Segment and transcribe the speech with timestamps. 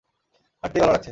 [0.63, 0.99] হাঁটতেই ভালো লাগছে।